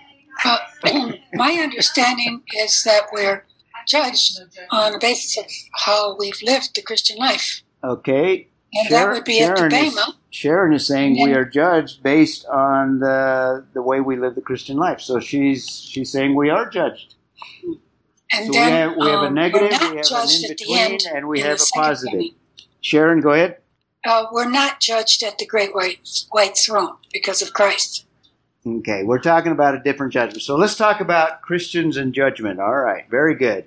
[0.44, 0.58] Uh,
[1.34, 3.46] my understanding is that we're
[3.88, 4.40] judged
[4.72, 7.64] on the basis of how we've lived the Christian life.
[7.84, 8.49] Okay.
[8.74, 10.16] And Sharon- that would be at Sharon is- Bema.
[10.32, 14.42] Sharon is saying And we are judged based on the the way we live the
[14.42, 15.02] Christian life.
[15.02, 17.16] So she's she's saying we are judged.
[18.32, 20.18] And So we then have- we have a um, negative, we're not we have an
[20.20, 22.12] at in-between, end and we have a positive.
[22.14, 22.36] coming.
[22.82, 23.58] Sharon, go ahead.
[24.06, 28.06] Uh, we're not judged at the great white, white throne because of Christ.
[28.66, 30.44] Okay, we're talking about a different judgment.
[30.44, 32.60] So let's talk about Christians and judgment.
[32.60, 33.66] All right, very good.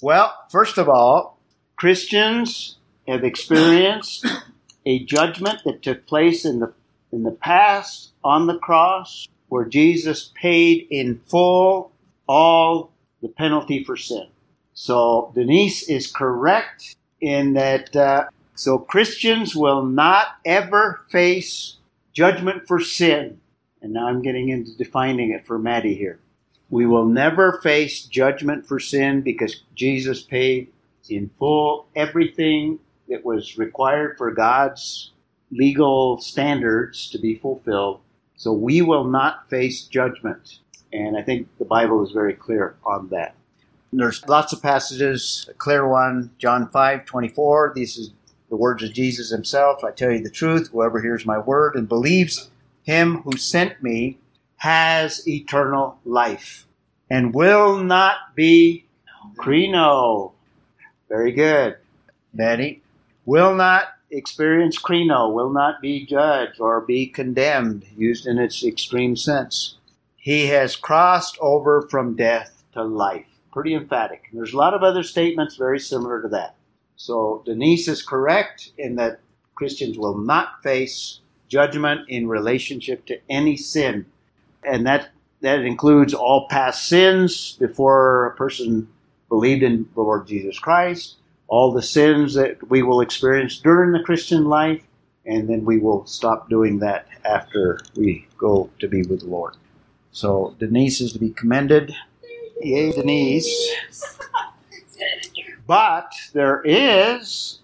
[0.00, 1.38] Well, first of all,
[1.76, 2.76] Christians
[3.06, 4.26] have experienced
[4.86, 6.72] a judgment that took place in the
[7.12, 11.92] in the past on the cross where Jesus paid in full
[12.26, 12.90] all
[13.22, 14.26] the penalty for sin.
[14.72, 18.26] So Denise is correct in that uh,
[18.56, 21.76] so Christians will not ever face
[22.12, 23.40] judgment for sin.
[23.80, 26.18] And now I'm getting into defining it for Maddie here.
[26.70, 30.68] We will never face judgment for sin because Jesus paid
[31.08, 32.78] in full everything
[33.08, 35.10] that was required for God's
[35.50, 38.00] legal standards to be fulfilled.
[38.36, 40.58] So we will not face judgment.
[40.92, 43.34] And I think the Bible is very clear on that.
[43.92, 47.72] There's lots of passages, a clear one, John 5 24.
[47.76, 48.10] This is
[48.50, 49.84] the words of Jesus himself.
[49.84, 52.50] I tell you the truth, whoever hears my word and believes
[52.82, 54.18] him who sent me
[54.56, 56.66] has eternal life
[57.10, 58.84] and will not be
[59.36, 60.32] krino.
[61.08, 61.76] Very good.
[62.32, 62.83] Betty.
[63.26, 69.16] Will not experience krino, will not be judged or be condemned, used in its extreme
[69.16, 69.76] sense.
[70.16, 73.26] He has crossed over from death to life.
[73.52, 74.24] Pretty emphatic.
[74.32, 76.56] There's a lot of other statements very similar to that.
[76.96, 79.20] So Denise is correct in that
[79.54, 84.06] Christians will not face judgment in relationship to any sin.
[84.64, 85.10] And that
[85.40, 88.88] that includes all past sins before a person
[89.28, 91.16] believed in the Lord Jesus Christ,
[91.48, 94.82] all the sins that we will experience during the Christian life,
[95.26, 99.54] and then we will stop doing that after we go to be with the Lord.
[100.12, 101.94] So Denise is to be commended.
[102.60, 103.72] Yay, Denise.
[105.66, 107.58] But there is,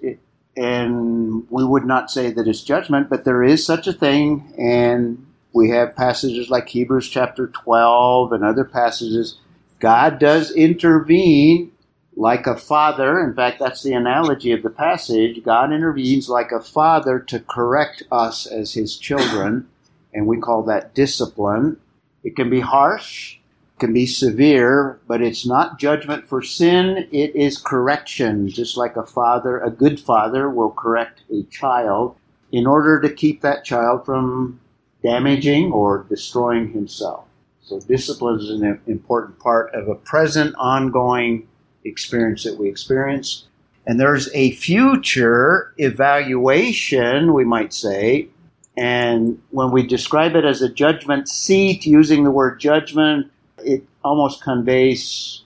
[0.57, 5.27] and we would not say that it's judgment, but there is such a thing, and
[5.53, 9.39] we have passages like Hebrews chapter 12 and other passages.
[9.81, 11.73] God does intervene
[12.21, 13.19] like a father.
[13.19, 15.43] In fact, that's the analogy of the passage.
[15.43, 19.67] God intervenes like a father to correct us as his children,
[20.13, 21.79] and we call that discipline.
[22.23, 23.39] It can be harsh,
[23.79, 29.07] can be severe, but it's not judgment for sin, it is correction, just like a
[29.07, 32.17] father, a good father will correct a child
[32.53, 34.61] in order to keep that child from
[35.03, 37.25] damaging or destroying himself.
[37.63, 41.47] So discipline is an important part of a present, ongoing
[41.85, 43.47] experience that we experience.
[43.87, 48.29] And there's a future evaluation, we might say.
[48.77, 54.43] And when we describe it as a judgment seat, using the word judgment, it almost
[54.43, 55.43] conveys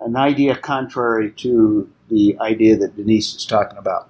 [0.00, 4.08] an idea contrary to the idea that Denise is talking about.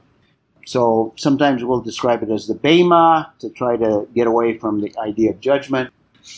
[0.67, 4.95] So sometimes we'll describe it as the Bema to try to get away from the
[4.99, 5.91] idea of judgment.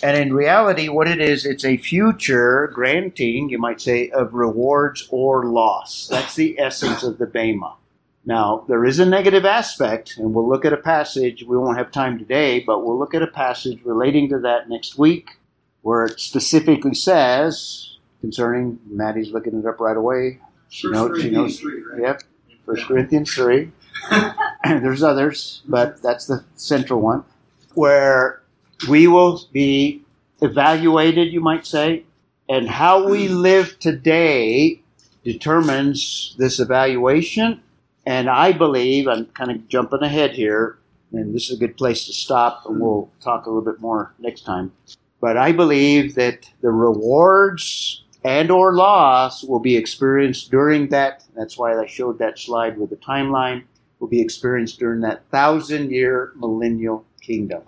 [0.02, 5.08] And in reality, what it is, it's a future granting, you might say, of rewards
[5.10, 6.08] or loss.
[6.08, 7.76] That's the essence of the Bema.
[8.24, 11.42] Now, there is a negative aspect, and we'll look at a passage.
[11.42, 14.98] We won't have time today, but we'll look at a passage relating to that next
[14.98, 15.38] week
[15.82, 20.38] where it specifically says concerning, Maddie's looking it up right away.
[20.68, 21.60] She First knows, she knows.
[21.60, 22.02] 3, right?
[22.02, 22.22] Yep,
[22.64, 23.70] First Corinthians 3.
[24.64, 27.24] There's others, but that's the central one,
[27.74, 28.39] where
[28.88, 30.02] we will be
[30.40, 32.04] evaluated, you might say,
[32.48, 34.82] and how we live today
[35.24, 37.62] determines this evaluation.
[38.06, 40.78] And I believe, I'm kind of jumping ahead here,
[41.12, 44.14] and this is a good place to stop, and we'll talk a little bit more
[44.18, 44.72] next time.
[45.20, 51.24] But I believe that the rewards and or loss will be experienced during that.
[51.36, 53.64] That's why I showed that slide with the timeline.
[53.98, 57.62] Will be experienced during that thousand year millennial kingdom.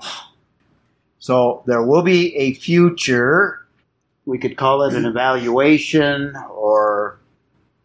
[1.23, 3.65] So there will be a future.
[4.27, 7.21] We could call it an evaluation or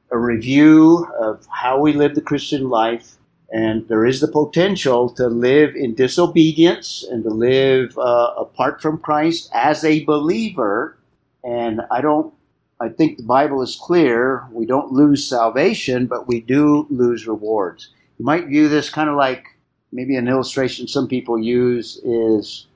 [0.09, 3.17] a review of how we live the Christian life.
[3.51, 8.97] And there is the potential to live in disobedience and to live uh, apart from
[8.97, 10.97] Christ as a believer.
[11.43, 12.33] And I don't,
[12.79, 14.47] I think the Bible is clear.
[14.51, 17.89] We don't lose salvation, but we do lose rewards.
[18.17, 19.45] You might view this kind of like
[19.91, 22.66] maybe an illustration some people use is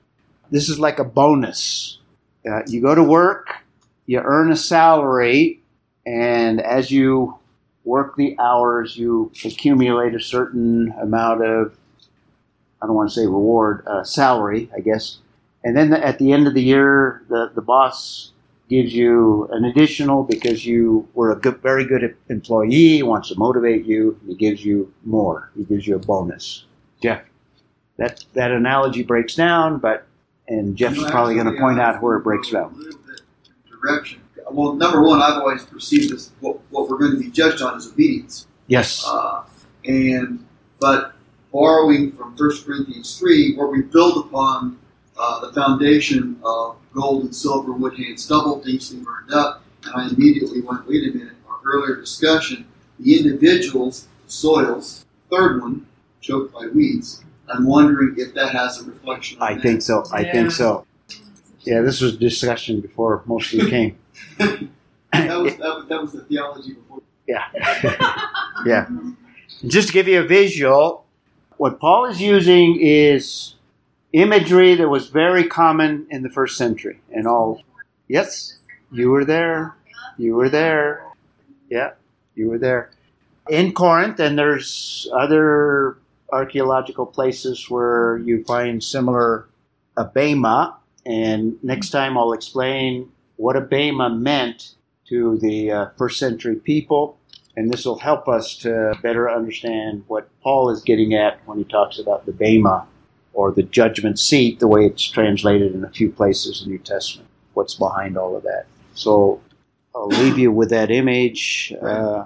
[0.52, 1.98] this is like a bonus.
[2.48, 3.64] Uh, you go to work,
[4.06, 5.60] you earn a salary,
[6.04, 7.38] and as you
[7.84, 11.74] work the hours, you accumulate a certain amount of,
[12.80, 15.18] I don't want to say reward, uh, salary, I guess.
[15.64, 18.32] And then at the end of the year, the, the boss
[18.68, 23.38] gives you an additional because you were a good, very good employee, he wants to
[23.38, 25.50] motivate you, he gives you more.
[25.56, 26.64] He gives you a bonus.
[27.00, 27.20] Yeah.
[27.96, 30.06] that, that analogy breaks down, but,
[30.48, 32.78] and Jeff's No, probably going to point out where it breaks down.
[33.70, 34.20] Direction.
[34.50, 37.76] Well, number one, I've always perceived this what, what we're going to be judged on
[37.76, 38.46] is obedience.
[38.66, 39.04] Yes.
[39.06, 39.44] Uh,
[39.84, 40.44] and
[40.80, 41.14] but
[41.52, 44.78] borrowing from 1 Corinthians 3, where we build upon
[45.18, 49.94] uh, the foundation of gold and silver, wood, hay, and stubble, deeply burned up, and
[49.94, 52.66] I immediately went, wait a minute, our earlier discussion,
[52.98, 55.86] the individuals, soils, third one,
[56.20, 57.22] choked by weeds.
[57.48, 59.62] I'm wondering if that has a reflection on I that.
[59.62, 60.04] think so.
[60.12, 60.32] I Yeah.
[60.32, 60.86] think so.
[61.60, 63.98] Yeah, this was discussion before most of you came.
[64.38, 64.68] that,
[65.12, 67.02] was, that, that was the theology before.
[67.26, 67.44] Yeah.
[68.66, 68.86] yeah.
[69.66, 71.04] Just to give you a visual,
[71.56, 73.54] what Paul is using is
[74.12, 77.00] imagery that was very common in the first century.
[77.12, 77.62] And all,
[78.08, 78.58] yes,
[78.90, 79.74] you were there.
[80.18, 81.04] You were there.
[81.70, 81.92] Yeah,
[82.34, 82.90] you were there.
[83.48, 85.96] In Corinth, and there's other
[86.32, 89.48] archaeological places where you find similar
[89.96, 90.74] abema.
[91.04, 94.74] And next time I'll explain what abema meant
[95.08, 97.18] to the uh, first century people.
[97.54, 101.64] And this will help us to better understand what Paul is getting at when he
[101.64, 102.86] talks about the bema
[103.34, 106.82] or the judgment seat, the way it's translated in a few places in the New
[106.82, 107.28] Testament.
[107.52, 108.64] What's behind all of that?
[108.94, 109.40] So
[109.94, 111.74] I'll leave you with that image.
[111.80, 112.24] Uh,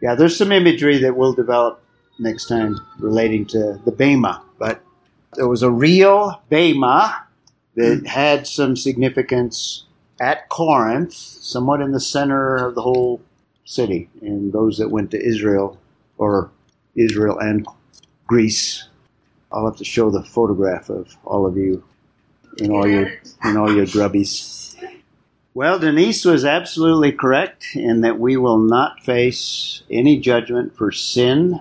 [0.00, 1.81] yeah, there's some imagery that we'll develop
[2.18, 4.82] next time relating to the bema, but
[5.34, 7.24] there was a real bema
[7.74, 8.04] that hmm.
[8.04, 9.84] had some significance
[10.20, 13.20] at Corinth, somewhat in the center of the whole
[13.64, 15.78] city, and those that went to Israel
[16.18, 16.50] or
[16.94, 17.66] Israel and
[18.26, 18.88] Greece.
[19.50, 21.82] I'll have to show the photograph of all of you
[22.58, 23.10] in all your
[23.44, 24.74] in all your grubbies.
[25.54, 31.60] Well, Denise was absolutely correct in that we will not face any judgment for sin.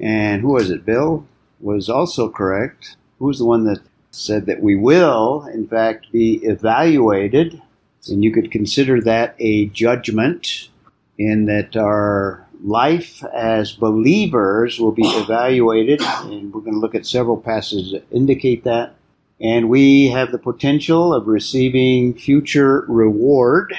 [0.00, 0.84] And who was it?
[0.84, 1.26] Bill
[1.60, 2.96] was also correct.
[3.18, 3.80] Who was the one that
[4.10, 7.60] said that we will, in fact, be evaluated?
[8.08, 10.68] And you could consider that a judgment
[11.18, 16.00] in that our life as believers will be evaluated.
[16.02, 18.94] And we're going to look at several passages that indicate that.
[19.40, 23.74] and we have the potential of receiving future reward.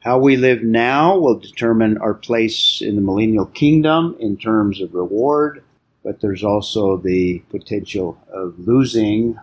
[0.00, 4.94] How we live now will determine our place in the millennial kingdom in terms of
[4.94, 5.62] reward,
[6.02, 9.38] but there's also the potential of losing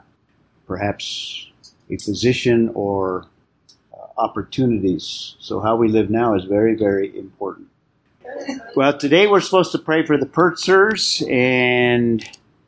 [0.66, 1.48] perhaps
[1.92, 3.28] a position or
[3.94, 5.36] uh, opportunities.
[5.40, 7.68] So, how we live now is very, very important.
[8.76, 12.28] Well, today we're supposed to pray for the Pertzers, and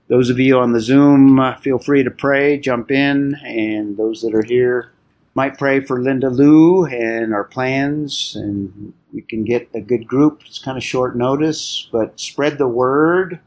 [0.09, 4.21] those of you on the Zoom, uh, feel free to pray, jump in, and those
[4.21, 4.91] that are here
[5.35, 10.41] might pray for Linda Lou and our plans, and we can get a good group.
[10.45, 13.39] It's kind of short notice, but spread the word.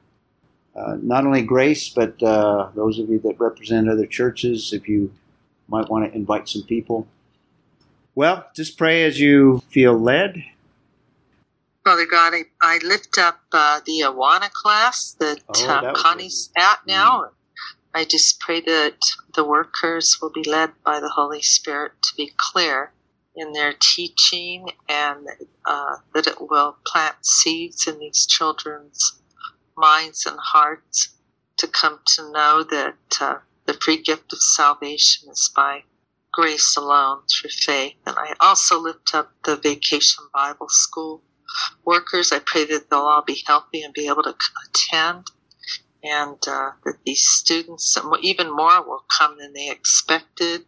[0.74, 5.12] Uh, not only Grace, but uh, those of you that represent other churches, if you
[5.68, 7.06] might want to invite some people.
[8.14, 10.42] Well, just pray as you feel led.
[11.84, 16.02] Father God, I, I lift up uh, the Awana class that, Oh, uh, that was
[16.02, 17.30] Connie's at now.
[17.94, 18.98] I just pray that
[19.34, 22.92] the workers will be led by the Holy Spirit to be clear
[23.34, 25.26] in their teaching and
[25.66, 29.20] uh, that it will plant seeds in these children's
[29.76, 31.14] minds and hearts
[31.58, 35.82] to come to know that uh, the free gift of salvation is by
[36.32, 37.94] grace alone through faith.
[38.06, 41.22] And I also lift up the Vacation Bible School
[41.84, 42.32] workers.
[42.32, 44.34] I pray that they'll all be healthy and be able to
[44.66, 45.30] attend,
[46.02, 50.64] and uh, that these students, even more, will come than they expected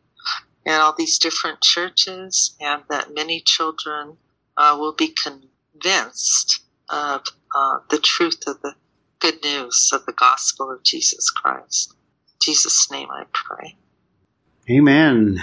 [0.66, 4.16] and all these different churches, and that many children
[4.57, 7.22] uh, will be convinced of
[7.55, 8.74] uh, the truth of the
[9.20, 11.95] good news of the gospel of Jesus Christ.
[12.28, 13.76] In Jesus' name I pray.
[14.70, 15.43] Amen.